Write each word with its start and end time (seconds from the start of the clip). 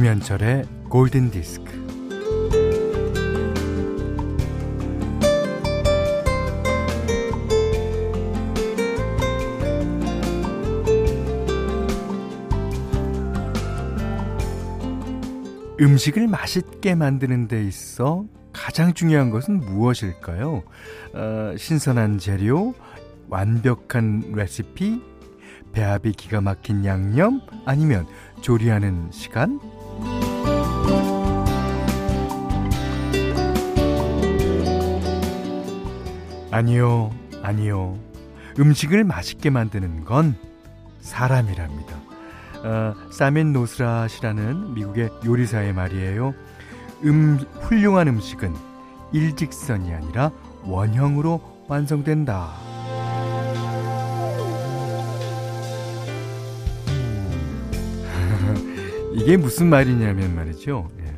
김현철의 0.00 0.64
골든 0.88 1.30
디스크. 1.30 1.70
음식을 15.78 16.28
맛있게 16.28 16.94
만드는 16.94 17.46
데 17.46 17.62
있어 17.62 18.24
가장 18.54 18.94
중요한 18.94 19.28
것은 19.28 19.60
무엇일까요? 19.60 20.62
어, 21.12 21.54
신선한 21.58 22.16
재료, 22.16 22.72
완벽한 23.28 24.32
레시피, 24.34 25.02
배합이 25.72 26.12
기가 26.12 26.40
막힌 26.40 26.86
양념, 26.86 27.42
아니면 27.66 28.06
조리하는 28.40 29.10
시간? 29.12 29.60
아니요, 36.50 37.10
아니요. 37.42 37.98
음식을 38.58 39.04
맛있게 39.04 39.50
만드는 39.50 40.04
건 40.04 40.36
사람이랍니다. 41.00 41.96
어, 42.62 42.94
사멘 43.10 43.52
노스라시라는 43.52 44.74
미국의 44.74 45.10
요리사의 45.24 45.72
말이에요. 45.72 46.34
음, 47.04 47.38
훌륭한 47.60 48.08
음식은 48.08 48.54
일직선이 49.12 49.92
아니라 49.94 50.30
원형으로 50.64 51.64
완성된다. 51.68 52.69
이게 59.20 59.36
무슨 59.36 59.68
말이냐면 59.68 60.34
말이죠. 60.34 60.90
예. 61.00 61.14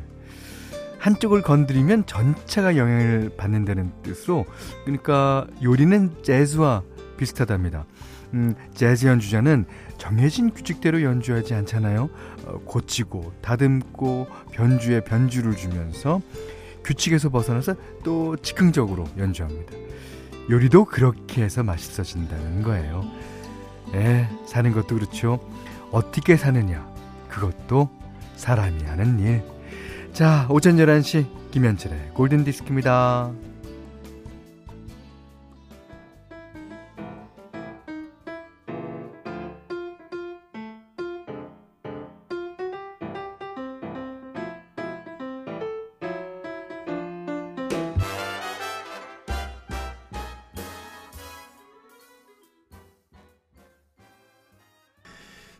한쪽을 0.99 1.41
건드리면 1.41 2.05
전체가 2.05 2.75
영향을 2.75 3.31
받는다는 3.37 3.91
뜻으로, 4.03 4.45
그러니까 4.83 5.47
요리는 5.63 6.11
재즈와 6.21 6.83
비슷하답니다. 7.17 7.85
음, 8.33 8.55
재즈 8.73 9.05
연주자는 9.05 9.65
정해진 9.97 10.51
규칙대로 10.51 11.01
연주하지 11.01 11.53
않잖아요. 11.53 12.09
어, 12.45 12.59
고치고 12.65 13.33
다듬고 13.41 14.27
변주에 14.51 15.01
변주를 15.01 15.55
주면서 15.55 16.21
규칙에서 16.83 17.29
벗어나서 17.29 17.75
또 18.03 18.35
즉흥적으로 18.35 19.05
연주합니다. 19.17 19.73
요리도 20.49 20.85
그렇게 20.85 21.43
해서 21.43 21.63
맛있어진다는 21.63 22.63
거예요. 22.63 23.05
에, 23.93 24.27
사는 24.45 24.73
것도 24.73 24.95
그렇죠. 24.95 25.39
어떻게 25.91 26.35
사느냐, 26.35 26.92
그것도 27.33 27.89
사람이 28.35 28.83
하는 28.83 29.19
일. 29.19 29.43
자, 30.13 30.47
오전 30.49 30.77
11시 30.77 31.51
김현철의 31.51 32.11
골든 32.13 32.43
디스크입니다. 32.43 33.31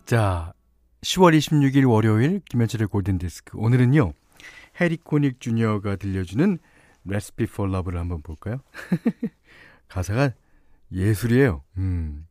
자, 0.06 0.53
10월 1.14 1.38
26일 1.38 1.88
월요일 1.88 2.42
김현철의 2.50 2.88
골든디스크. 2.88 3.58
오늘은요, 3.58 4.14
해리 4.82 4.98
코닉 4.98 5.40
주니어가 5.40 5.96
들려주는 5.96 6.58
레시피 7.06 7.44
for 7.44 7.72
love를 7.72 8.00
한번 8.00 8.22
볼까요? 8.24 8.62
가사가 9.90 10.32
예술이에요. 10.92 11.64
음. 11.78 12.26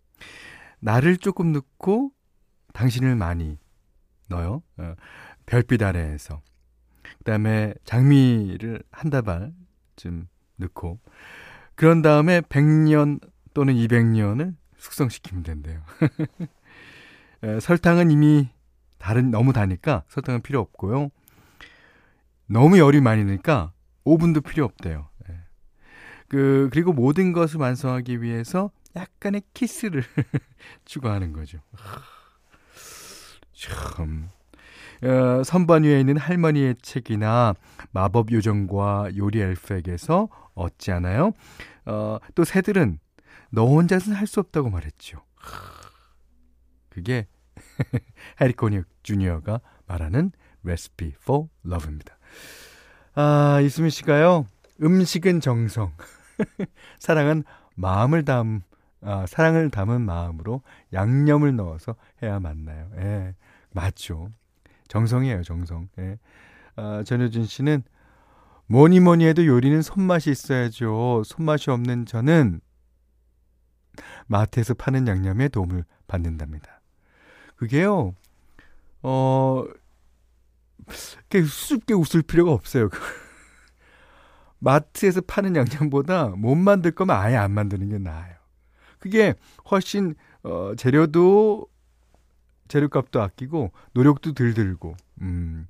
나를 0.80 1.16
조금 1.18 1.52
넣고 1.52 2.10
당신을 2.72 3.14
많이 3.14 3.56
넣어요. 4.28 4.62
어, 4.78 4.94
별빛 5.46 5.80
아래에서. 5.80 6.42
그 7.02 7.24
다음에 7.24 7.74
장미를 7.84 8.82
한 8.90 9.10
다발쯤 9.10 10.26
넣고, 10.56 10.98
그런 11.76 12.02
다음에 12.02 12.40
100년 12.40 13.20
또는 13.54 13.74
200년을 13.74 14.56
숙성시키면 14.76 15.44
된대요. 15.44 15.82
에, 17.44 17.60
설탕은 17.60 18.10
이미 18.10 18.48
다른 19.02 19.32
너무 19.32 19.52
다니까 19.52 20.04
설탕은 20.06 20.42
필요 20.42 20.60
없고요. 20.60 21.10
너무 22.46 22.78
열이 22.78 23.00
많이 23.00 23.24
니까 23.24 23.72
오븐도 24.04 24.42
필요 24.42 24.64
없대요. 24.64 25.08
예. 25.28 25.34
그 26.28 26.68
그리고 26.72 26.92
모든 26.92 27.32
것을 27.32 27.58
완성하기 27.58 28.22
위해서 28.22 28.70
약간의 28.94 29.42
키스를 29.54 30.04
추가하는 30.84 31.32
거죠. 31.32 31.58
참. 33.52 34.28
어, 35.02 35.42
선반 35.42 35.82
위에 35.82 35.98
있는 35.98 36.16
할머니의 36.16 36.76
책이나 36.80 37.54
마법 37.90 38.30
요정과 38.30 39.16
요리 39.16 39.40
엘프에게서 39.40 40.28
얻지 40.54 40.92
않아요? 40.92 41.32
어, 41.86 42.18
또 42.36 42.44
새들은 42.44 43.00
너 43.50 43.66
혼자서는 43.66 44.16
할 44.16 44.28
수 44.28 44.38
없다고 44.38 44.70
말했죠. 44.70 45.18
그게 46.88 47.26
해리 48.40 48.52
코닉 48.52 48.86
주니어가 49.02 49.60
말하는 49.86 50.32
레시피 50.62 51.14
for 51.22 51.48
love입니다. 51.66 52.16
아, 53.14 53.60
이수미 53.62 53.90
씨가요. 53.90 54.46
음식은 54.82 55.40
정성. 55.40 55.92
사랑은 56.98 57.44
마음을 57.74 58.24
담 58.24 58.62
아, 59.04 59.26
사랑을 59.26 59.70
담은 59.70 60.00
마음으로 60.02 60.62
양념을 60.92 61.56
넣어서 61.56 61.96
해야 62.22 62.38
맞나요? 62.38 62.88
예. 62.98 63.34
맞죠. 63.72 64.30
정성이에요, 64.88 65.42
정성. 65.42 65.88
예. 65.98 66.18
아, 66.76 67.02
전효진 67.04 67.44
씨는 67.44 67.82
뭐니 68.66 69.00
뭐니 69.00 69.26
해도 69.26 69.44
요리는 69.44 69.82
손맛이 69.82 70.30
있어야죠. 70.30 71.22
손맛이 71.24 71.70
없는 71.70 72.06
저는 72.06 72.60
마트에서 74.26 74.74
파는 74.74 75.08
양념에 75.08 75.48
도움을 75.48 75.84
받는답니다. 76.06 76.81
그게요, 77.62 78.16
어, 79.04 79.64
그렇게 80.84 81.46
수줍게 81.46 81.94
웃을 81.94 82.22
필요가 82.22 82.50
없어요. 82.50 82.88
마트에서 84.58 85.20
파는 85.20 85.54
양념보다 85.54 86.30
못 86.30 86.56
만들 86.56 86.90
거면 86.90 87.14
아예 87.14 87.36
안 87.36 87.52
만드는 87.52 87.88
게 87.88 87.98
나아요. 87.98 88.34
그게 88.98 89.34
훨씬, 89.70 90.16
어, 90.42 90.72
재료도, 90.76 91.68
재료값도 92.66 93.22
아끼고, 93.22 93.70
노력도 93.92 94.34
덜 94.34 94.54
들고, 94.54 94.96
음. 95.20 95.68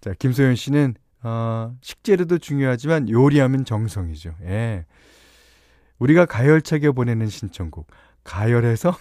자, 0.00 0.14
김소연 0.16 0.54
씨는, 0.54 0.94
어, 1.24 1.76
식재료도 1.80 2.38
중요하지만 2.38 3.08
요리하면 3.10 3.64
정성이죠. 3.64 4.36
예. 4.42 4.86
우리가 5.98 6.26
가열차게 6.26 6.92
보내는 6.92 7.26
신청곡. 7.26 7.88
가열해서 8.22 8.96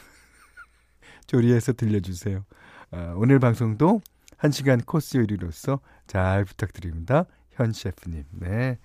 조리해서 1.29 1.73
들려주세요. 1.73 2.43
어, 2.91 3.13
오늘 3.15 3.39
방송도 3.39 4.01
1시간 4.39 4.83
코스 4.85 5.17
요리로서 5.17 5.79
잘 6.07 6.43
부탁드립니다. 6.43 7.25
현 7.51 7.71
셰프님. 7.71 8.23
네. 8.31 8.79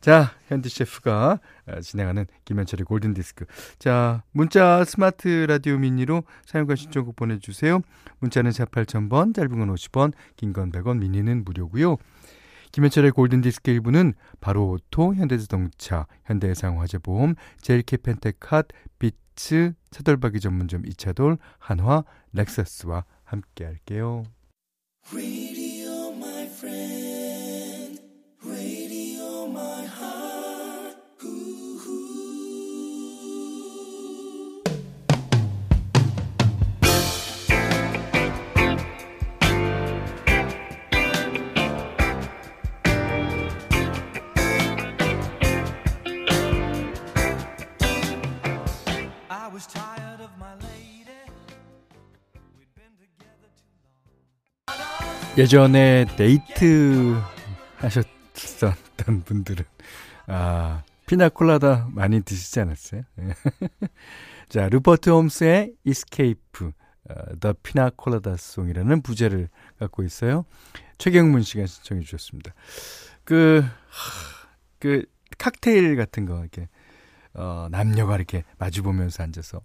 자, 0.00 0.32
현디 0.48 0.70
셰프가 0.70 1.38
어, 1.68 1.80
진행하는 1.80 2.26
김현철의 2.46 2.84
골든디스크. 2.86 3.44
자, 3.78 4.22
문자 4.32 4.82
스마트 4.84 5.28
라디오 5.46 5.78
미니로 5.78 6.24
사연과 6.46 6.74
신청곡 6.74 7.14
보내주세요. 7.16 7.80
문자는 8.18 8.50
4 8.50 8.64
8000번, 8.64 9.34
짧은 9.34 9.50
건 9.56 9.72
50원, 9.74 10.14
긴 10.36 10.52
건 10.52 10.72
100원, 10.72 10.98
미니는 10.98 11.44
무료고요 11.44 11.96
김현철의 12.74 13.12
골든디스크 13.12 13.70
1부는 13.70 14.14
바로 14.40 14.70
오토, 14.70 15.14
현대자동차, 15.14 16.08
현대해상화재보험, 16.24 17.36
제일 17.60 17.98
케펜텍, 17.98 18.66
비츠, 18.98 19.74
차돌박이 19.92 20.40
전문점 20.40 20.84
이차돌, 20.84 21.38
한화, 21.60 22.02
렉서스와 22.32 23.04
함께 23.22 23.64
할게요. 23.64 24.24
was 49.54 49.68
tired 49.68 50.20
of 50.20 50.32
my 50.36 50.52
lady. 50.64 50.84
예전에 55.38 56.06
데이트 56.16 57.14
하셨던 57.76 59.22
분들은 59.24 59.64
아, 60.26 60.82
piña 61.06 61.39
colada 61.39 61.88
많이 61.92 62.20
드시지 62.22 62.58
않았어요? 62.60 63.02
자, 64.48 64.68
루퍼트 64.68 65.10
홈스의 65.10 65.74
Escape 65.84 66.72
The 67.38 67.52
Piña 67.62 67.92
Colada 67.92 68.36
Song이라는 68.36 69.02
부제를 69.02 69.48
갖고 69.78 70.02
있어요. 70.02 70.46
최경문 70.98 71.42
씨가 71.42 71.66
신청해 71.66 72.02
주셨습니다. 72.02 72.54
그, 73.22 73.64
그 74.80 75.04
칵테일 75.38 75.94
같은 75.96 76.26
거 76.26 76.40
이렇게 76.40 76.68
어, 77.34 77.68
남녀가 77.70 78.16
이렇게 78.16 78.44
마주보면서 78.58 79.22
앉아서, 79.22 79.60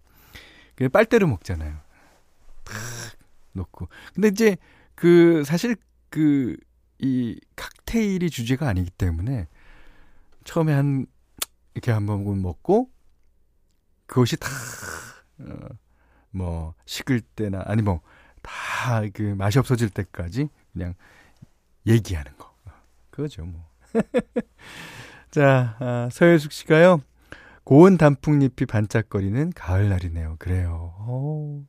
그 0.75 0.89
빨대로 0.89 1.27
먹잖아요. 1.27 1.77
탁 2.63 2.75
놓고. 3.53 3.87
근데 4.13 4.29
이제, 4.29 4.57
그, 4.95 5.43
사실 5.45 5.75
그, 6.09 6.57
이 6.99 7.39
칵테일이 7.55 8.29
주제가 8.29 8.67
아니기 8.67 8.89
때문에, 8.91 9.47
처음에 10.43 10.73
한, 10.73 11.05
이렇게 11.73 11.91
한번 11.91 12.41
먹고, 12.41 12.89
그것이 14.05 14.37
다, 14.37 14.49
어, 15.39 15.67
뭐, 16.31 16.73
식을 16.85 17.21
때나, 17.21 17.63
아니 17.65 17.81
뭐, 17.81 18.01
다 18.41 19.03
그 19.13 19.21
맛이 19.37 19.59
없어질 19.59 19.89
때까지 19.89 20.49
그냥 20.73 20.95
얘기하는 21.85 22.35
거. 22.37 22.53
그거죠, 23.09 23.45
뭐. 23.45 23.67
자, 25.31 25.75
아, 25.79 26.09
서효숙 26.11 26.51
씨가요. 26.51 27.01
고운 27.63 27.97
단풍잎이 27.97 28.65
반짝거리는 28.67 29.51
가을날이네요. 29.55 30.37
그래요. 30.39 30.93
오. 31.07 31.63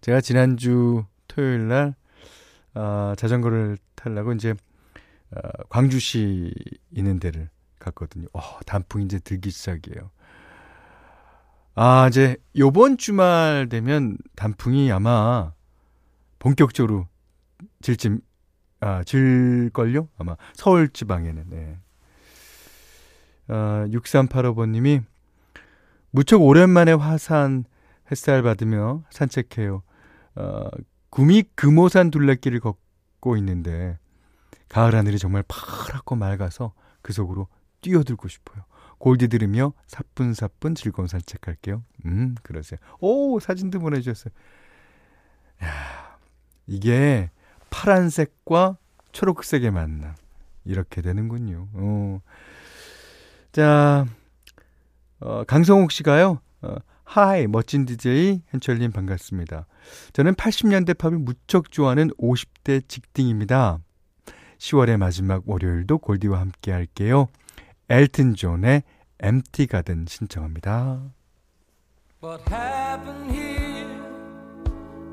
제가 0.00 0.20
지난주 0.20 1.04
토요일 1.28 1.68
날, 1.68 1.94
아, 2.74 3.14
자전거를 3.16 3.78
타려고 3.94 4.32
이제, 4.32 4.54
아, 5.34 5.40
광주시 5.68 6.52
있는 6.90 7.18
데를 7.20 7.48
갔거든요. 7.78 8.26
어, 8.32 8.40
단풍 8.66 9.02
이제 9.02 9.18
들기 9.18 9.50
시작이에요. 9.50 10.10
아, 11.74 12.08
이제 12.08 12.36
요번 12.56 12.98
주말 12.98 13.68
되면 13.70 14.18
단풍이 14.36 14.90
아마 14.92 15.52
본격적으로 16.38 17.06
질짐 17.80 18.20
아, 18.80 19.04
질걸요? 19.04 20.08
아마 20.18 20.36
서울 20.54 20.88
지방에는. 20.88 21.44
네. 21.48 21.78
아, 23.48 23.86
6385번 23.88 24.70
님이 24.70 25.00
무척 26.10 26.42
오랜만에 26.42 26.92
화산 26.92 27.64
햇살 28.10 28.42
받으며 28.42 29.04
산책해요. 29.10 29.82
어, 30.36 30.68
구미 31.10 31.44
금오산 31.54 32.10
둘레길을 32.10 32.60
걷고 32.60 33.36
있는데 33.38 33.98
가을 34.68 34.94
하늘이 34.94 35.18
정말 35.18 35.44
파랗고 35.46 36.16
맑아서 36.16 36.72
그 37.02 37.12
속으로 37.12 37.48
뛰어들고 37.80 38.28
싶어요. 38.28 38.64
골디 38.98 39.28
들으며 39.28 39.72
사뿐사뿐 39.86 40.74
즐거운 40.74 41.08
산책할게요. 41.08 41.82
음, 42.04 42.34
그러세요. 42.42 42.78
오, 43.00 43.40
사진도 43.40 43.80
보내주셨어요. 43.80 44.32
야, 45.64 46.18
이게 46.66 47.30
파란색과 47.70 48.76
초록색의 49.12 49.70
만남. 49.70 50.14
이렇게 50.64 51.00
되는군요. 51.00 51.68
어. 51.72 52.20
자, 53.52 54.06
어, 55.20 55.44
강성욱 55.44 55.92
씨가요, 55.92 56.40
어, 56.62 56.74
하이, 57.04 57.46
멋진 57.46 57.86
DJ 57.86 58.42
현철님 58.48 58.92
반갑습니다. 58.92 59.66
저는 60.12 60.34
80년대 60.34 60.96
팝을 60.96 61.18
무척 61.18 61.70
좋아하는 61.72 62.10
50대 62.20 62.86
직딩입니다. 62.88 63.80
10월의 64.58 64.96
마지막 64.96 65.42
월요일도 65.46 65.98
골디와 65.98 66.38
함께 66.40 66.70
할게요. 66.70 67.28
엘튼 67.88 68.34
존의 68.34 68.84
MT 69.18 69.66
가든 69.66 70.04
신청합니다. 70.08 71.00
What 72.22 72.42
happened 72.52 73.34
here 73.34 73.88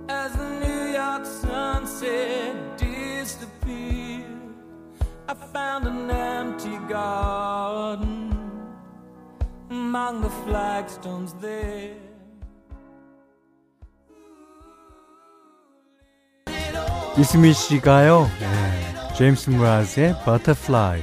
as 0.10 0.34
the 0.34 0.60
New 0.60 0.94
York 0.94 1.26
sunset 1.26 2.56
disappeared? 2.78 4.28
I 5.28 5.36
found 5.52 5.88
an 5.88 6.10
empty 6.12 6.78
garden 6.88 8.07
among 9.70 10.22
the 10.22 10.34
flagstones 10.44 11.34
there. 11.42 11.96
이스미 17.18 17.52
씨가요, 17.54 18.28
네, 18.40 19.16
제임스 19.16 19.50
무라즈의 19.50 20.14
Butterfly 20.24 21.02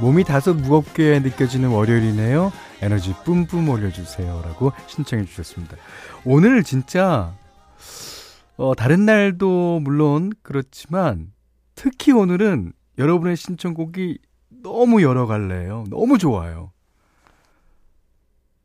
몸이 0.00 0.24
다소 0.24 0.54
무겁게 0.54 1.20
느껴지는 1.20 1.68
월요일이네요. 1.68 2.50
에너지 2.80 3.14
뿜뿜 3.24 3.68
올려주세요. 3.68 4.42
라고 4.44 4.72
신청해 4.88 5.24
주셨습니다. 5.26 5.76
오늘 6.24 6.64
진짜, 6.64 7.32
어, 8.56 8.74
다른 8.74 9.06
날도 9.06 9.78
물론 9.80 10.32
그렇지만, 10.42 11.32
특히 11.76 12.10
오늘은 12.10 12.72
여러분의 12.98 13.36
신청곡이 13.36 14.18
너무 14.64 15.02
여러 15.02 15.26
갈래요. 15.26 15.84
너무 15.88 16.18
좋아요. 16.18 16.72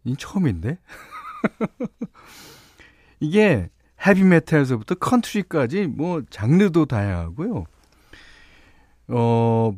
이 0.07 0.15
처음인데? 0.17 0.77
이게 3.19 3.69
헤비메탈에서부터 4.05 4.95
컨트리까지 4.95 5.87
뭐 5.87 6.23
장르도 6.29 6.85
다양하고요. 6.85 7.65
어, 9.09 9.77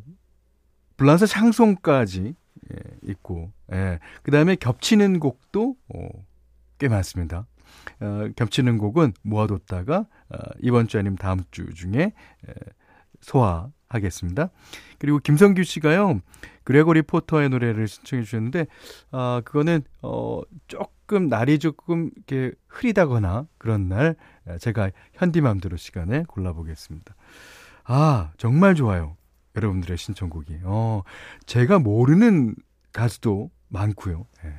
블란서 0.98 1.26
샹송까지 1.26 2.36
예, 2.72 2.78
있고, 3.04 3.52
예. 3.72 4.00
그 4.22 4.32
다음에 4.32 4.56
겹치는 4.56 5.20
곡도 5.20 5.76
어, 5.96 6.10
꽤 6.78 6.88
많습니다. 6.90 7.48
어, 8.00 8.30
겹치는 8.36 8.78
곡은 8.78 9.14
모아뒀다가 9.24 10.06
어, 10.30 10.38
이번 10.62 10.88
주 10.88 11.00
아니면 11.00 11.18
다음 11.18 11.42
주 11.50 11.74
중에 11.74 12.14
예, 12.48 12.54
소화 13.22 13.72
하겠습니다. 13.90 14.50
그리고 15.00 15.20
김성규 15.20 15.64
씨가요, 15.64 16.22
그레고리 16.64 17.02
포터의 17.02 17.50
노래를 17.50 17.88
신청해 17.88 18.24
주셨는데, 18.24 18.68
아, 19.12 19.42
그거는, 19.44 19.82
어, 20.02 20.42
조금, 20.68 21.28
날이 21.28 21.60
조금, 21.60 22.12
이렇게 22.16 22.54
흐리다거나 22.68 23.48
그런 23.58 23.90
날, 23.90 24.16
제가 24.60 24.92
현디맘대로 25.14 25.78
시간에 25.78 26.24
골라보겠습니다. 26.28 27.16
아, 27.86 28.32
정말 28.38 28.76
좋아요. 28.76 29.18
여러분들의 29.56 29.98
신청곡이. 29.98 30.62
어, 30.64 31.04
제가 31.46 31.80
모르는 31.80 32.56
가수도 32.94 33.50
많고요. 33.68 34.26
예. 34.46 34.54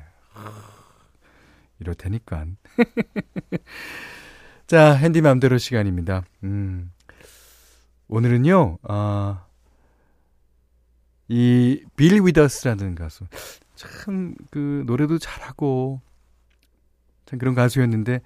이렇다니까. 1.79 2.45
자, 4.67 4.93
핸디 4.93 5.21
맘대로 5.21 5.57
시간입니다. 5.57 6.23
음. 6.43 6.91
오늘은요, 8.11 8.77
아, 8.83 9.45
이, 11.29 11.81
빌 11.95 12.21
위더스라는 12.21 12.93
가수. 12.93 13.23
참, 13.75 14.35
그, 14.51 14.83
노래도 14.85 15.17
잘하고, 15.17 16.01
참 17.25 17.39
그런 17.39 17.55
가수였는데, 17.55 18.19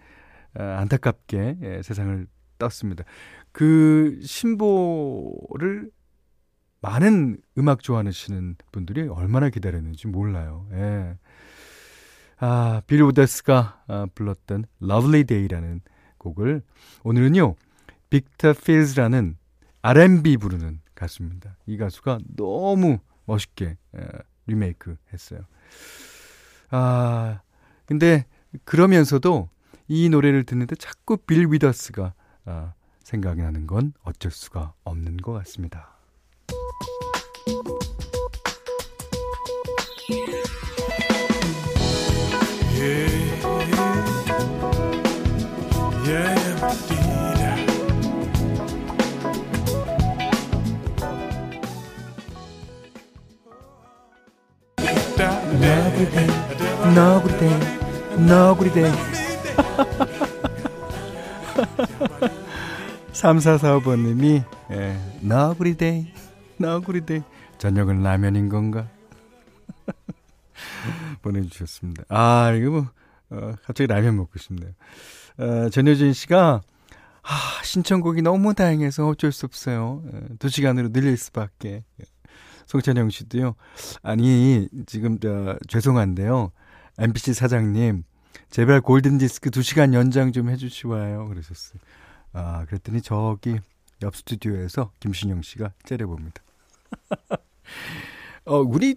아, 0.56 0.64
안타깝게 0.80 1.58
예, 1.62 1.82
세상을 1.84 2.26
떴습니다. 2.58 3.04
그 3.52 4.20
신보를 4.24 5.92
많은 6.82 7.38
음악 7.60 7.84
좋아하시는 7.84 8.56
분들이 8.72 9.08
얼마나 9.08 9.50
기다렸는지 9.52 10.08
몰라요. 10.08 10.68
예. 10.72 11.16
아, 12.38 12.82
빌 12.88 13.04
우데스가 13.04 13.84
아, 13.88 14.08
불렀던 14.16 14.66
Lovely 14.82 15.26
Day라는 15.26 15.82
곡을 16.18 16.64
오늘은요. 17.04 17.56
빅터 18.10 18.54
필즈라는 18.54 19.38
R&B 19.86 20.38
부르는 20.38 20.82
가수입니다. 20.96 21.58
이 21.68 21.78
가수가 21.78 22.18
너무 22.36 22.98
멋있게 23.26 23.78
에, 23.96 24.08
리메이크 24.48 24.98
했어요. 25.14 25.42
아, 26.72 27.42
근데 27.86 28.26
그러면서도 28.64 29.50
이 29.88 30.10
노래를 30.10 30.44
듣는데 30.44 30.76
자꾸 30.76 31.18
빌 31.18 31.52
위더스가 31.52 32.16
아, 32.46 32.74
생각이 33.04 33.42
나는 33.42 33.68
건 33.68 33.94
어쩔 34.02 34.32
수가 34.32 34.74
없는 34.84 35.18
것 35.18 35.34
같습니다. 35.34 35.95
너구리데이 58.28 58.82
너구리데이 58.82 58.92
3445번님이 63.12 64.44
예, 64.72 64.98
너구리데이 65.22 66.08
너구리데이 66.58 67.22
저녁은 67.58 68.02
라면인 68.02 68.50
건가 68.50 68.88
보내주셨습니다. 71.22 72.04
아 72.10 72.52
이거 72.52 72.72
뭐 72.72 72.88
어, 73.30 73.54
갑자기 73.64 73.88
라면 73.88 74.18
먹고 74.18 74.40
싶네요. 74.40 74.72
어, 75.38 75.70
전효진 75.70 76.14
씨가 76.14 76.62
아, 77.22 77.64
신청곡이 77.64 78.22
너무 78.22 78.54
다양해서 78.54 79.08
어쩔 79.08 79.32
수 79.32 79.46
없어요. 79.46 80.04
예, 80.14 80.36
두 80.40 80.50
시간으로 80.50 80.92
늘릴 80.92 81.18
수밖에. 81.18 81.84
송찬영 82.68 83.12
씨도요. 83.12 83.56
아니 84.02 84.68
지금 84.88 85.20
저 85.20 85.58
죄송한데요. 85.68 86.52
MBC 86.98 87.34
사장님 87.34 88.04
제발 88.50 88.82
골든 88.82 89.18
디스크 89.18 89.50
2시간 89.50 89.94
연장 89.94 90.32
좀 90.32 90.50
해주시와요. 90.50 91.28
그러셨어요. 91.28 91.80
아, 92.34 92.66
그랬더니 92.66 93.02
저기 93.02 93.60
옆 94.02 94.16
스튜디오에서 94.16 94.92
김신영 95.00 95.42
씨가 95.42 95.72
째려봅니다. 95.84 96.42
어, 98.46 98.60
우리 98.60 98.96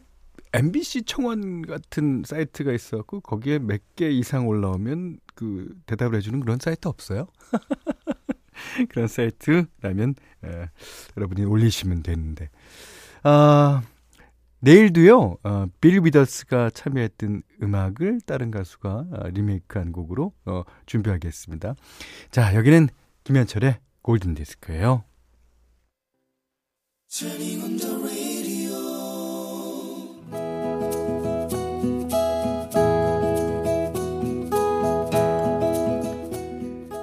MBC 0.52 1.02
청원 1.02 1.62
같은 1.62 2.22
사이트가 2.24 2.72
있어갖고 2.72 3.20
거기에 3.20 3.58
몇 3.58 3.80
개 3.96 4.10
이상 4.10 4.46
올라오면 4.48 5.18
그 5.34 5.74
대답을 5.86 6.16
해주는 6.18 6.40
그런 6.40 6.58
사이트 6.60 6.88
없어요? 6.88 7.26
그런 8.90 9.08
사이트라면 9.08 10.14
에, 10.44 10.68
여러분이 11.16 11.44
올리시면 11.44 12.02
되는데 12.02 12.48
아 13.22 13.82
내일도요, 14.60 15.38
어, 15.42 15.66
빌 15.80 16.04
위더스가 16.04 16.70
참여했던 16.70 17.42
음악을 17.62 18.20
다른 18.26 18.50
가수가 18.50 19.06
어, 19.12 19.28
리메이크한 19.28 19.92
곡으로 19.92 20.32
어, 20.46 20.62
준비하겠습니다. 20.86 21.74
자, 22.30 22.54
여기는 22.54 22.88
김현철의 23.24 23.78
골든 24.02 24.34
디스크예요. 24.34 25.04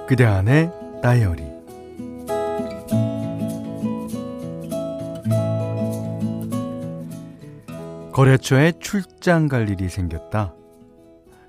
그대 0.08 0.24
안의 0.24 0.70
다이어리 1.02 1.55
거래처에 8.16 8.72
출장 8.80 9.46
갈 9.46 9.68
일이 9.68 9.90
생겼다. 9.90 10.54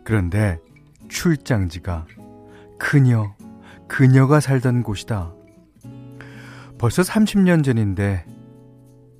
그런데 0.03 0.59
출장지가 1.07 2.05
그녀, 2.77 3.33
그녀가 3.87 4.41
살던 4.41 4.83
곳이다. 4.83 5.33
벌써 6.77 7.03
30년 7.03 7.63
전인데 7.63 8.25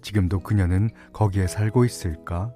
지금도 0.01 0.41
그녀는 0.41 0.89
거기에 1.13 1.47
살고 1.47 1.85
있을까? 1.85 2.51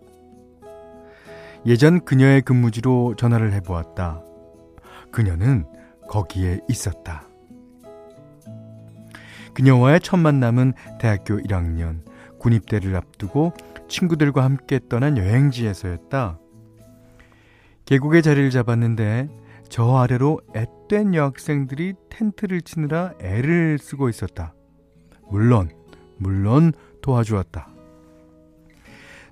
예전 1.66 2.04
그녀의 2.04 2.42
근무지로 2.42 3.16
전화를 3.16 3.54
해보았다. 3.54 4.22
그녀는 5.10 5.64
거기에 6.10 6.60
있었다. 6.68 7.24
그녀와의 9.54 10.02
첫 10.02 10.18
만남은 10.18 10.74
대학교 11.00 11.38
1학년 11.38 12.02
군입대를 12.40 12.94
앞두고 12.96 13.54
친구들과 13.92 14.44
함께 14.44 14.80
떠난 14.90 15.18
여행지에서였다. 15.18 16.40
계곡에 17.86 18.22
자리를 18.22 18.50
잡았는데 18.50 19.28
저 19.68 19.98
아래로 19.98 20.40
앳된 20.56 21.14
여학생들이 21.14 21.94
텐트를 22.10 22.62
치느라 22.62 23.14
애를 23.20 23.78
쓰고 23.78 24.08
있었다. 24.10 24.54
물론, 25.30 25.70
물론 26.18 26.72
도와주었다. 27.02 27.68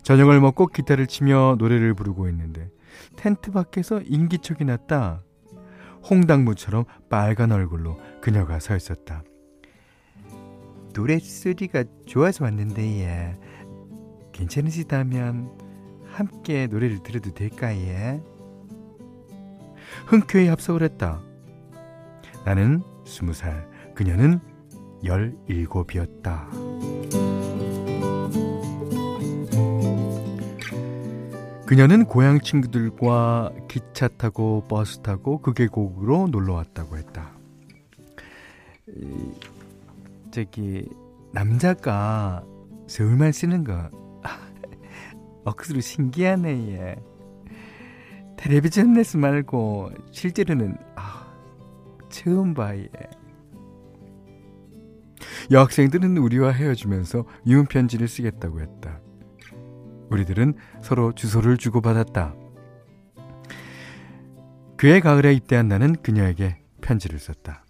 저녁을 0.03 0.41
먹고 0.41 0.67
기타를 0.67 1.07
치며 1.07 1.55
노래를 1.57 1.93
부르고 1.93 2.27
있는데 2.29 2.69
텐트 3.15 3.51
밖에서 3.51 4.01
인기척이 4.01 4.65
났다. 4.65 5.23
홍당무처럼 6.09 6.85
빨간 7.09 7.51
얼굴로 7.51 7.97
그녀가 8.21 8.59
서 8.59 8.75
있었다. 8.75 9.23
노래 10.93 11.19
소리가 11.19 11.85
좋아서 12.05 12.45
왔는데 12.45 12.81
예. 13.01 13.37
괜찮으시다면 14.39 15.51
함께 16.05 16.67
노래를 16.67 17.03
들어도 17.03 17.33
될까 17.33 17.75
예? 17.75 18.21
흔쾌히 20.05 20.47
합석을 20.47 20.83
했다. 20.83 21.21
나는 22.45 22.81
스무 23.05 23.33
살, 23.33 23.67
그녀는 23.95 24.39
열일곱이었다. 25.03 26.49
그녀는 31.65 32.05
고향 32.05 32.39
친구들과 32.39 33.51
기차 33.67 34.07
타고 34.07 34.63
버스 34.67 34.99
타고 34.99 35.39
그 35.41 35.53
계곡으로 35.53 36.29
놀러 36.31 36.53
왔다고 36.53 36.97
했다. 36.97 37.31
저기 40.31 40.87
남자가 41.31 42.43
서울말 42.87 43.33
쓰는 43.33 43.63
거 43.63 43.91
억수로 45.49 45.81
신기하네 45.81 46.49
얘. 46.73 46.95
텔레비전 48.37 48.93
내스 48.93 49.17
말고 49.17 49.91
실제로는 50.11 50.77
아, 50.95 51.27
처음 52.09 52.53
봐 52.53 52.75
얘. 52.75 52.89
여학생들은 55.51 56.17
우리와 56.17 56.51
헤어지면서 56.51 57.25
유언 57.47 57.65
편지를 57.65 58.07
쓰겠다고 58.07 58.61
했다. 58.61 58.99
우리들은 60.09 60.53
서로 60.81 61.13
주소를 61.13 61.57
주고받았다. 61.57 62.35
그해 64.77 64.99
가을에 65.01 65.33
입대한 65.33 65.67
나는 65.67 65.93
그녀에게 66.01 66.61
편지를 66.81 67.19
썼다. 67.19 67.65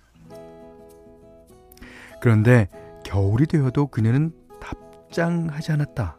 그런데 2.21 2.67
겨울이 3.03 3.47
되어도 3.47 3.87
그녀는 3.87 4.31
답장하지 4.61 5.71
않았다. 5.71 6.18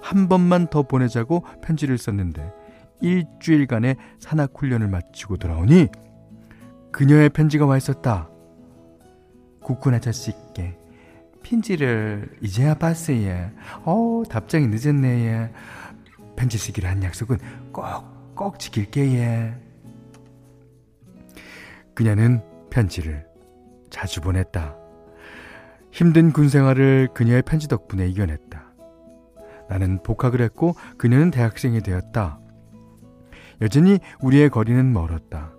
한 0.00 0.28
번만 0.28 0.68
더 0.68 0.82
보내자고 0.82 1.44
편지를 1.62 1.98
썼는데 1.98 2.52
일주일간의 3.00 3.96
산악 4.18 4.52
훈련을 4.56 4.88
마치고 4.88 5.36
돌아오니 5.36 5.88
그녀의 6.92 7.30
편지가 7.30 7.66
와 7.66 7.76
있었다. 7.76 8.28
국군 9.62 9.94
아저씨께 9.94 10.78
편지를 11.42 12.36
이제야 12.40 12.74
봤어요. 12.74 13.50
어 13.84 14.22
답장이 14.28 14.66
늦었네. 14.68 15.52
편지 16.36 16.58
쓰기로 16.58 16.88
한 16.88 17.02
약속은 17.02 17.38
꼭 17.72 18.18
꼭 18.38 18.60
지킬게 18.60 19.18
요. 19.18 19.52
그녀는 21.92 22.40
편지를 22.70 23.26
자주 23.90 24.20
보냈다. 24.20 24.76
힘든 25.90 26.30
군 26.32 26.48
생활을 26.48 27.08
그녀의 27.14 27.42
편지 27.42 27.66
덕분에 27.66 28.06
이겨냈다. 28.06 28.67
나는 29.68 30.02
복학을 30.02 30.40
했고 30.40 30.74
그녀는 30.96 31.30
대학생이 31.30 31.80
되었다. 31.80 32.40
여전히 33.60 33.98
우리의 34.20 34.50
거리는 34.50 34.92
멀었다. 34.92 35.52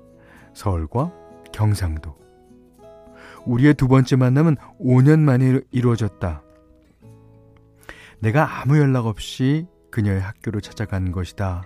서울과 0.53 1.13
경상도. 1.51 2.15
우리의 3.45 3.73
두 3.73 3.87
번째 3.87 4.15
만남은 4.15 4.57
5년 4.79 5.19
만에 5.19 5.61
이루어졌다. 5.71 6.43
내가 8.19 8.61
아무 8.61 8.77
연락 8.77 9.05
없이 9.05 9.65
그녀의 9.91 10.19
학교로 10.21 10.59
찾아간 10.59 11.11
것이다. 11.11 11.63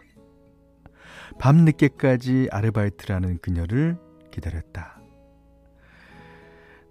밤 1.40 1.58
늦게까지 1.58 2.50
아르바이트를 2.52 3.16
하는 3.16 3.40
그녀를 3.40 3.98
기다렸다. 4.32 5.02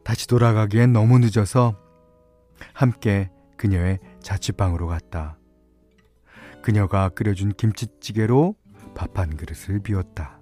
다시 0.04 0.26
돌아가기엔 0.26 0.92
너무 0.92 1.18
늦어서 1.21 1.76
함께 2.75 3.30
그녀의 3.56 4.00
자취방으로 4.21 4.88
갔다. 4.88 5.37
그녀가 6.62 7.09
끓여준 7.09 7.52
김치찌개로 7.52 8.54
밥 8.95 9.19
한 9.19 9.37
그릇을 9.37 9.81
비웠다. 9.81 10.40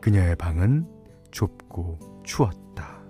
그녀의 0.00 0.36
방은 0.36 0.86
좁고 1.30 2.22
추웠다. 2.24 3.00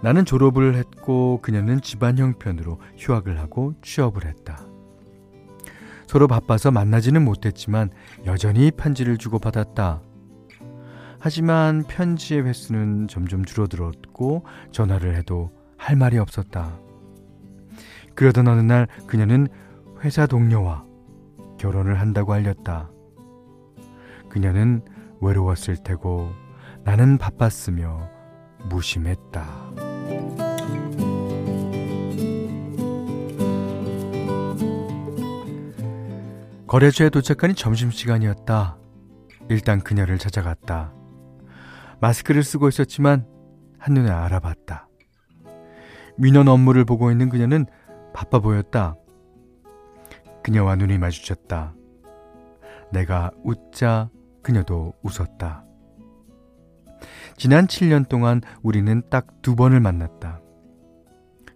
나는 0.00 0.24
졸업을 0.24 0.76
했고 0.76 1.40
그녀는 1.42 1.80
집안 1.80 2.18
형편으로 2.18 2.80
휴학을 2.96 3.38
하고 3.38 3.74
취업을 3.82 4.26
했다. 4.26 4.64
서로 6.06 6.28
바빠서 6.28 6.70
만나지는 6.70 7.24
못했지만 7.24 7.90
여전히 8.24 8.70
편지를 8.70 9.18
주고받았다. 9.18 10.02
하지만 11.20 11.84
편지의 11.84 12.44
횟수는 12.44 13.08
점점 13.08 13.44
줄어들었고 13.44 14.44
전화를 14.70 15.16
해도 15.16 15.50
할 15.76 15.96
말이 15.96 16.18
없었다. 16.18 16.78
그러던 18.14 18.48
어느 18.48 18.60
날 18.60 18.88
그녀는 19.06 19.48
회사 20.04 20.26
동료와 20.26 20.84
결혼을 21.58 22.00
한다고 22.00 22.32
알렸다. 22.32 22.90
그녀는 24.28 24.82
외로웠을 25.20 25.76
테고 25.82 26.30
나는 26.84 27.18
바빴으며 27.18 28.08
무심했다. 28.68 29.68
거래처에 36.66 37.08
도착하니 37.08 37.54
점심시간이었다. 37.54 38.76
일단 39.48 39.80
그녀를 39.80 40.18
찾아갔다. 40.18 40.97
마스크를 42.00 42.42
쓰고 42.42 42.68
있었지만 42.68 43.26
한눈에 43.78 44.10
알아봤다. 44.10 44.88
민원 46.16 46.48
업무를 46.48 46.84
보고 46.84 47.10
있는 47.10 47.28
그녀는 47.28 47.66
바빠 48.12 48.40
보였다. 48.40 48.96
그녀와 50.42 50.76
눈이 50.76 50.98
마주쳤다. 50.98 51.74
내가 52.92 53.30
웃자 53.44 54.10
그녀도 54.42 54.94
웃었다. 55.02 55.64
지난 57.36 57.66
7년 57.66 58.08
동안 58.08 58.40
우리는 58.62 59.02
딱 59.10 59.26
두 59.42 59.54
번을 59.56 59.80
만났다. 59.80 60.40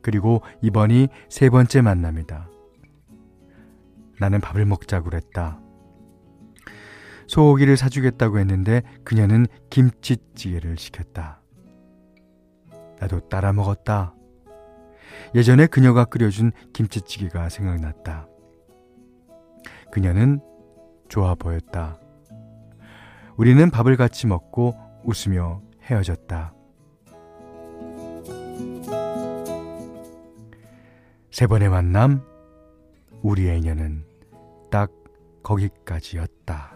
그리고 0.02 0.42
이번이 0.62 1.08
세 1.28 1.50
번째 1.50 1.82
만남이다. 1.82 2.48
나는 4.18 4.40
밥을 4.40 4.64
먹자고 4.66 5.10
그랬다. 5.10 5.61
소고기를 7.26 7.76
사주겠다고 7.76 8.38
했는데 8.38 8.82
그녀는 9.04 9.46
김치찌개를 9.70 10.76
시켰다. 10.78 11.40
나도 13.00 13.20
따라 13.28 13.52
먹었다. 13.52 14.14
예전에 15.34 15.66
그녀가 15.66 16.04
끓여준 16.04 16.52
김치찌개가 16.72 17.48
생각났다. 17.48 18.28
그녀는 19.90 20.40
좋아 21.08 21.34
보였다. 21.34 21.98
우리는 23.36 23.70
밥을 23.70 23.96
같이 23.96 24.26
먹고 24.26 24.74
웃으며 25.04 25.62
헤어졌다. 25.82 26.54
세 31.30 31.46
번의 31.46 31.70
만남, 31.70 32.22
우리의 33.22 33.58
인연은 33.58 34.04
딱 34.70 34.90
거기까지였다. 35.42 36.71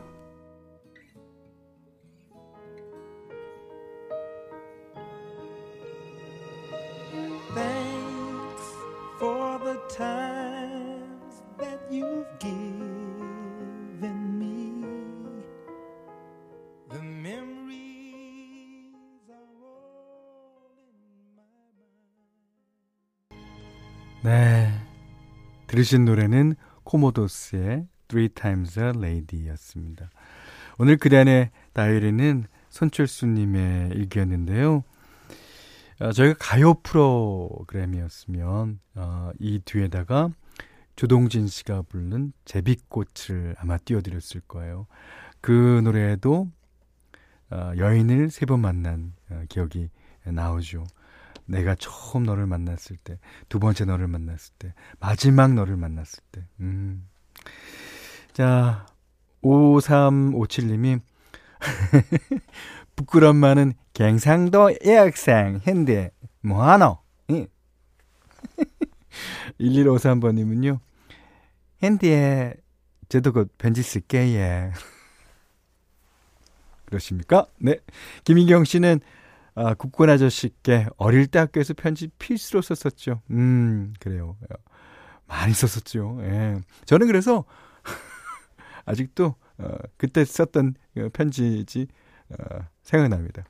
들으신 25.76 26.06
노래는 26.06 26.54
코모도스의 26.85 27.87
Three 28.09 28.30
Times 28.30 28.78
a 28.80 28.92
Lady였습니다. 28.97 30.09
오늘 30.78 30.97
그단의 30.97 31.50
다이어리는 31.75 32.47
손철수님의 32.71 33.90
일기였는데요. 33.90 34.85
어, 36.01 36.12
저희가 36.12 36.37
가요 36.38 36.72
프로그램이었으면 36.83 38.81
어, 38.94 39.31
이 39.38 39.59
뒤에다가 39.66 40.31
조동진 40.96 41.46
씨가 41.46 41.83
부른 41.83 42.33
제비꽃을 42.46 43.57
아마 43.59 43.77
띄워드렸을 43.77 44.40
거예요. 44.48 44.87
그 45.42 45.83
노래에도 45.85 46.48
어, 47.51 47.72
여인을 47.77 48.31
세 48.31 48.46
번 48.46 48.61
만난 48.61 49.12
어, 49.29 49.42
기억이 49.51 49.90
나오죠. 50.24 50.87
내가 51.46 51.74
처음 51.76 52.24
너를 52.24 52.46
만났을 52.46 52.96
때, 52.96 53.18
두 53.48 53.59
번째 53.59 53.85
너를 53.85 54.09
만났을 54.09 54.54
때, 54.59 54.74
마지막 55.00 55.54
너를 55.54 55.76
만났을 55.76 56.22
때. 56.32 56.44
음. 56.61 57.09
자, 58.32 58.87
5357님이 59.42 61.00
부끄럼마는 62.96 63.74
갱상도 63.92 64.74
예학생 64.85 65.61
현대 65.62 66.11
뭐하노? 66.42 66.98
1153번님은요. 69.61 70.78
핸디에 71.82 72.54
저도 73.09 73.32
곧 73.32 73.52
편지 73.59 73.82
쓸게 73.82 74.35
예. 74.35 74.72
그러십니까? 76.87 77.46
네. 77.59 77.78
김인경 78.24 78.64
씨는 78.64 79.00
아, 79.57 79.75
국군 79.75 80.11
아저씨께 80.11 80.87
어릴 80.99 81.27
때 81.27 81.38
학교에서 81.38 81.75
편지 81.75 82.09
필수로 82.19 82.61
썼었죠. 82.62 83.23
음, 83.31 83.95
그래요. 84.01 84.37
많이 85.27 85.53
썼었죠. 85.55 86.19
예. 86.23 86.61
저는 86.85 87.07
그래서 87.07 87.45
아직도 88.85 89.35
어, 89.59 89.69
그때 89.97 90.25
썼던 90.25 90.75
그 90.95 91.09
편지지 91.09 91.87
어, 92.31 92.59
생각납니다. 92.83 93.45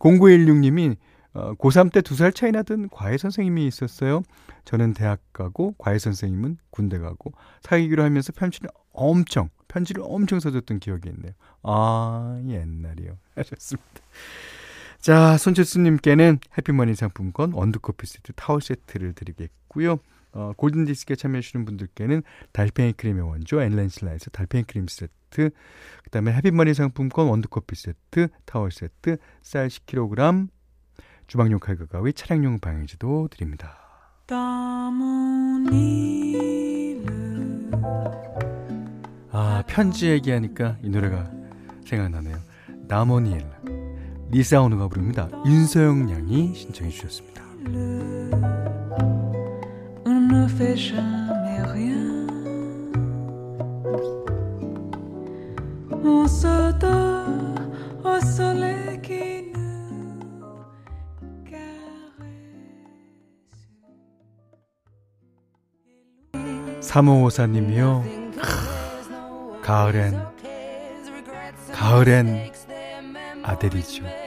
0916님이 0.00 0.96
어, 1.34 1.54
고3 1.54 1.92
때 1.92 2.00
두 2.02 2.14
살 2.16 2.32
차이 2.32 2.50
나던 2.52 2.88
과외 2.90 3.16
선생님이 3.16 3.66
있었어요. 3.66 4.22
저는 4.64 4.92
대학 4.94 5.20
가고 5.32 5.74
과외 5.78 5.98
선생님은 5.98 6.58
군대 6.70 6.98
가고 6.98 7.32
사귀기로 7.62 8.02
하면서 8.02 8.32
편지를 8.32 8.70
엄청 8.92 9.48
편지를 9.68 10.02
엄청 10.04 10.40
써줬던 10.40 10.80
기억이 10.80 11.08
있네요. 11.10 11.32
아 11.62 12.40
옛날이요. 12.46 13.18
하셨습니다. 13.36 13.88
자, 15.04 15.36
손철수님께는 15.36 16.38
해피머니 16.56 16.94
상품권, 16.94 17.52
원두커피 17.52 18.06
세트, 18.06 18.32
타월 18.36 18.62
세트를 18.62 19.12
드리겠고요. 19.12 19.98
어, 20.32 20.52
골든디스크에 20.56 21.14
참여해주시는 21.14 21.66
분들께는 21.66 22.22
달팽이 22.52 22.94
크림의 22.94 23.22
원조, 23.22 23.60
엔렌슬라에서 23.60 24.30
달팽이 24.30 24.64
크림 24.64 24.86
세트, 24.88 25.50
그 26.04 26.10
다음에 26.10 26.32
해피머니 26.32 26.72
상품권, 26.72 27.26
원두커피 27.26 27.76
세트, 27.76 28.28
타월 28.46 28.70
세트, 28.72 29.18
쌀 29.42 29.68
10kg, 29.68 30.48
주방용 31.26 31.58
칼과 31.58 31.84
가위, 31.84 32.14
차량용 32.14 32.60
방향지도 32.60 33.28
드립니다. 33.30 33.76
아, 39.32 39.62
편지 39.66 40.08
얘기하니까 40.08 40.78
이 40.82 40.88
노래가 40.88 41.30
생각나네요. 41.84 42.38
나모니엘. 42.88 43.53
리사오누가 44.34 44.88
부릅니다. 44.88 45.28
윤서영 45.46 46.10
양이 46.10 46.52
신청해 46.56 46.90
주셨습니다. 46.90 47.44
사모오사님이요. 66.80 68.04
가을엔 69.62 70.20
가을엔 71.72 72.52
아들이죠. 73.44 74.23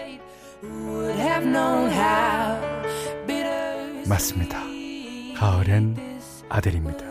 맞습니다. 4.08 4.64
가을엔 5.36 5.96
아들입니다. 6.50 7.06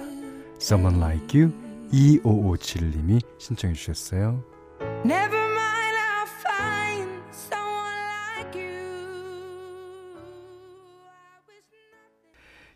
Someone 0.57 0.97
Like 0.97 1.41
You 1.41 1.53
2557님이 1.93 3.21
신청해 3.39 3.75
주셨어요. 3.75 4.43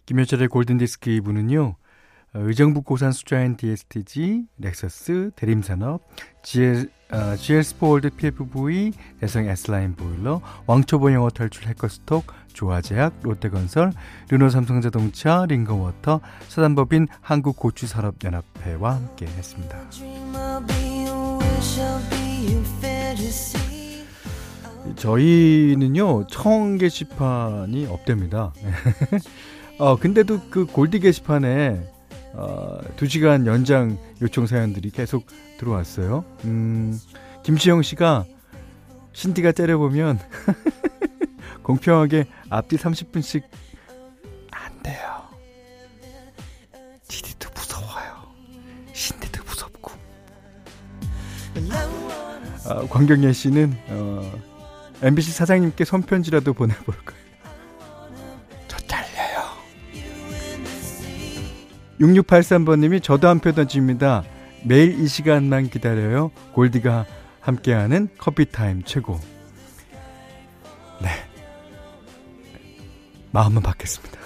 김현철의 0.06 0.48
골든디스크 0.48 1.10
2부는요. 1.10 1.76
의정부 2.32 2.82
고산 2.82 3.10
수자인 3.10 3.56
DSTG, 3.56 4.44
렉서스, 4.58 5.32
대림산업, 5.34 6.00
GL, 6.44 6.88
어, 7.10 7.34
GL 7.36 7.64
스포월드 7.64 8.10
PFV, 8.10 8.92
대성 9.18 9.46
S라인 9.46 9.96
보일러, 9.96 10.40
왕초보 10.66 11.12
영어 11.12 11.28
탈출 11.30 11.66
해커스톡, 11.66 12.24
조아제약, 12.52 13.14
롯데건설, 13.22 13.92
르노삼성자동차, 14.28 15.46
링거워터, 15.48 16.20
사단법인 16.46 17.08
한국고추산업연합회와 17.20 18.94
함께 18.94 19.26
했습니다. 19.26 19.76
저희는요, 24.94 26.26
신청 26.28 26.78
게시판이 26.78 27.86
없답니다. 27.86 28.52
어, 29.78 29.96
근데도 29.96 30.40
그 30.50 30.66
골디 30.66 31.00
게시판에 31.00 31.99
어, 32.34 32.78
2시간 32.96 33.46
연장 33.46 33.98
요청 34.22 34.46
사연들이 34.46 34.90
계속 34.90 35.26
들어왔어요. 35.58 36.24
음, 36.44 36.98
김시영 37.42 37.82
씨가 37.82 38.24
신디가 39.12 39.52
째려보면 39.52 40.18
공평하게 41.62 42.26
앞뒤 42.48 42.76
30분씩 42.76 43.42
안 44.52 44.82
돼요. 44.82 45.22
디디도 47.08 47.50
무서워요. 47.54 48.26
신디도 48.92 49.42
무섭고. 49.44 49.92
아, 52.66 52.86
광경예 52.88 53.32
씨는 53.32 53.76
어, 53.88 54.32
MBC 55.02 55.32
사장님께 55.32 55.84
손편지라도 55.84 56.52
보내볼까요? 56.54 57.19
6683번님이 62.00 63.02
저도 63.02 63.28
한 63.28 63.40
표 63.40 63.52
던집니다. 63.52 64.24
매일 64.64 65.00
이 65.00 65.08
시간만 65.08 65.70
기다려요. 65.70 66.30
골디가 66.52 67.06
함께하는 67.40 68.08
커피타임 68.18 68.82
최고. 68.84 69.18
네. 71.00 71.08
마음은 73.32 73.62
받겠습니다. 73.62 74.18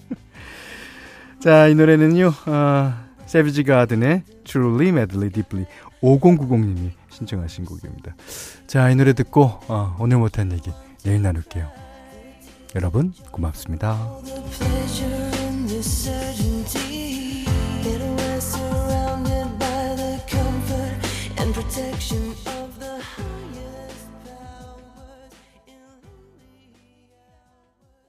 자, 1.40 1.68
이 1.68 1.74
노래는요, 1.74 2.32
어, 2.46 2.94
세비지 3.26 3.64
가든의 3.64 4.24
Truly, 4.44 4.88
Madly, 4.88 5.30
Deeply 5.30 5.66
5090님이 6.02 6.90
신청하신 7.10 7.64
곡입니다. 7.66 8.14
자, 8.66 8.90
이 8.90 8.96
노래 8.96 9.12
듣고, 9.12 9.60
어, 9.68 9.96
오늘 10.00 10.18
못한 10.18 10.50
얘기 10.52 10.70
내일 11.04 11.22
나눌게요. 11.22 11.70
여러분, 12.74 13.12
고맙습니다. 13.30 13.96
protection 21.70 22.49